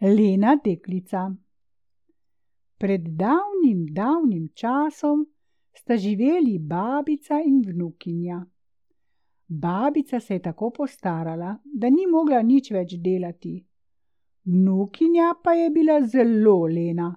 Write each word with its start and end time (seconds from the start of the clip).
Lena 0.00 0.54
deklica. 0.64 1.34
Pred 2.78 3.08
davnim, 3.18 3.86
davnim 3.90 4.48
časom 4.54 5.26
sta 5.74 5.96
živeli 5.96 6.58
babica 6.58 7.40
in 7.44 7.62
vnukinja. 7.66 8.44
Babica 9.48 10.20
se 10.20 10.34
je 10.34 10.42
tako 10.42 10.70
postarala, 10.70 11.56
da 11.64 11.90
ni 11.90 12.06
mogla 12.06 12.42
nič 12.42 12.70
več 12.70 12.94
delati. 12.94 13.56
Vnukinja 14.44 15.32
pa 15.42 15.52
je 15.52 15.70
bila 15.70 15.98
zelo 16.06 16.66
lena. 16.66 17.10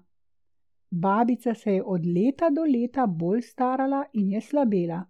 Babica 0.89 1.54
se 1.54 1.73
je 1.73 1.84
od 1.84 2.05
leta 2.05 2.50
do 2.50 2.66
leta 2.66 3.05
bolj 3.05 3.41
starala 3.41 4.05
in 4.13 4.32
je 4.32 4.41
slabela. 4.41 5.04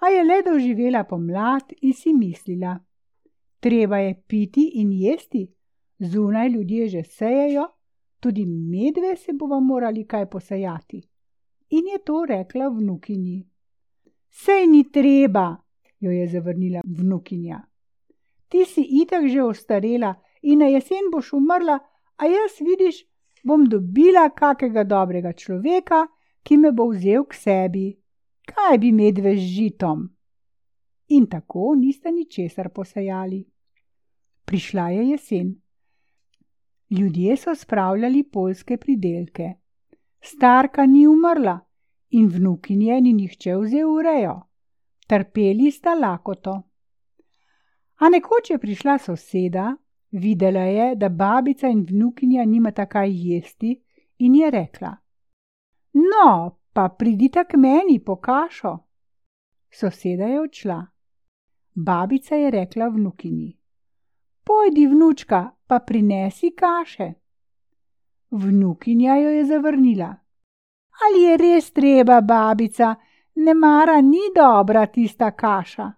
A 0.00 0.08
je 0.08 0.24
le 0.24 0.42
doživela 0.42 1.04
pomlad 1.04 1.72
in 1.80 1.92
si 1.92 2.12
mislila: 2.12 2.76
Treba 3.60 3.98
je 3.98 4.14
piti 4.28 4.68
in 4.74 4.92
jesti, 4.92 5.48
zunaj 6.02 6.48
ljudje 6.48 6.88
že 6.88 7.02
sejejo, 7.02 7.68
tudi 8.20 8.46
medve 8.46 9.16
se 9.16 9.32
bomo 9.32 9.60
morali 9.60 10.04
kaj 10.06 10.26
posejati. 10.30 11.02
In 11.70 11.86
je 11.86 11.98
to 12.04 12.24
rekla 12.28 12.68
vnukinji. 12.68 13.48
Sej 14.30 14.66
ni 14.66 14.90
treba, 14.92 15.56
jo 16.00 16.10
je 16.10 16.28
zavrnila 16.28 16.80
vnukinja. 16.84 17.60
Ti 18.48 18.64
si 18.64 18.82
itak 19.02 19.26
že 19.28 19.42
ostarela 19.42 20.14
in 20.42 20.58
na 20.58 20.66
jesen 20.66 21.10
boš 21.12 21.32
umrla, 21.32 21.78
a 22.16 22.26
jaz 22.26 22.60
vidiš, 22.60 23.04
bom 23.42 23.64
dobila 23.64 24.30
kakega 24.30 24.84
dobrega 24.84 25.32
človeka, 25.32 26.06
ki 26.42 26.56
me 26.56 26.72
bo 26.72 26.90
vzel 26.90 27.24
k 27.24 27.34
sebi. 27.34 27.86
Kaj 28.46 28.78
bi 28.78 28.92
medve 28.92 29.36
z 29.36 29.46
žitom? 29.56 30.08
In 31.08 31.26
tako 31.26 31.74
nista 31.74 32.10
ničesar 32.10 32.68
posejali. 32.68 33.44
Prišla 34.44 34.88
je 34.90 35.02
jesen. 35.10 35.61
Ljudje 36.98 37.36
so 37.36 37.54
spravljali 37.54 38.22
poljske 38.22 38.76
pridelke. 38.76 39.52
Starka 40.20 40.86
ni 40.86 41.06
umrla 41.06 41.60
in 42.10 42.28
vnukinje 42.28 43.00
ni 43.00 43.12
nihče 43.12 43.54
vzel 43.56 43.94
v 43.94 44.02
rejo. 44.02 44.34
Trpeli 45.06 45.70
sta 45.70 45.94
lakoto. 45.94 46.52
A 47.96 48.08
nekoč 48.08 48.50
je 48.50 48.58
prišla 48.58 48.98
soseda, 48.98 49.76
videla 50.10 50.60
je, 50.60 50.94
da 50.96 51.08
babica 51.08 51.68
in 51.68 51.86
vnukinja 51.90 52.44
nimata 52.44 52.86
kaj 52.86 53.10
jesti, 53.12 53.72
in 54.18 54.34
je 54.34 54.50
rekla: 54.50 54.96
No, 55.94 56.58
pa 56.72 56.88
pridite 56.88 57.44
k 57.44 57.56
meni 57.56 58.02
po 58.04 58.16
kašo. 58.16 58.78
Soseda 59.70 60.24
je 60.24 60.40
odšla. 60.40 60.86
Babica 61.74 62.34
je 62.36 62.50
rekla 62.50 62.88
vnukinji: 62.88 63.61
Pojdi, 64.44 64.86
vnučka, 64.86 65.50
pa 65.66 65.78
prinesi 65.78 66.50
kaše. 66.50 67.12
Vnukinja 68.30 69.14
jo 69.16 69.30
je 69.30 69.44
zavrnila. 69.44 70.14
Ali 71.04 71.22
je 71.22 71.36
res 71.36 71.70
treba, 71.70 72.20
babica, 72.20 72.94
ne 73.34 73.54
mara 73.54 74.00
ni 74.00 74.32
dobra 74.34 74.86
tista 74.86 75.30
kaša. 75.30 75.92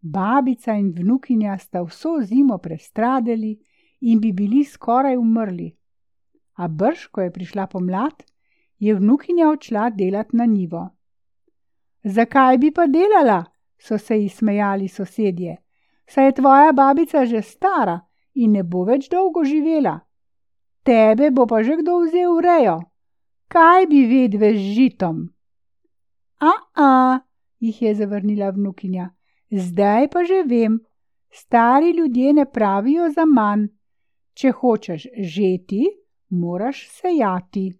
Babica 0.00 0.72
in 0.72 0.92
vnukinja 0.92 1.58
sta 1.58 1.82
vso 1.82 2.18
zimo 2.20 2.58
prestradali 2.58 3.56
in 4.00 4.20
bi 4.20 4.32
bili 4.32 4.64
skoraj 4.64 5.16
umrli. 5.16 5.70
A 6.54 6.68
brž, 6.68 7.06
ko 7.06 7.20
je 7.20 7.32
prišla 7.32 7.66
pomlad, 7.66 8.22
je 8.78 8.94
vnukinja 8.94 9.48
odšla 9.48 9.90
delat 9.90 10.32
na 10.32 10.46
nivo. 10.46 10.88
Zakaj 12.04 12.58
bi 12.58 12.70
pa 12.70 12.86
delala? 12.86 13.44
so 13.78 13.98
se 13.98 14.16
ji 14.16 14.28
smejali 14.28 14.88
sosedje 14.88 15.63
saj 16.06 16.26
je 16.26 16.32
tvoja 16.32 16.72
babica 16.72 17.24
že 17.24 17.42
stara 17.42 18.00
in 18.34 18.52
ne 18.52 18.62
bo 18.62 18.84
več 18.84 19.08
dolgo 19.08 19.44
živela. 19.44 20.00
Tebe 20.84 21.30
bo 21.30 21.46
pa 21.46 21.62
že 21.62 21.76
kdo 21.80 22.04
vzel 22.04 22.36
v 22.36 22.40
rejo. 22.44 22.78
Kaj 23.48 23.86
bi 23.86 24.04
vedve 24.06 24.52
z 24.56 24.62
žitom? 24.76 25.28
A, 26.40 26.52
a, 26.74 27.20
jih 27.60 27.82
je 27.82 27.94
zavrnila 27.94 28.50
vnukinja, 28.50 29.08
zdaj 29.50 30.08
pa 30.10 30.24
že 30.24 30.42
vem, 30.42 30.80
stari 31.30 31.94
ljudje 31.96 32.32
ne 32.32 32.44
pravijo 32.44 33.08
za 33.10 33.24
manj. 33.24 33.70
Če 34.34 34.50
hočeš 34.50 35.06
žeti, 35.14 35.86
moraš 36.30 36.88
sejati. 36.90 37.70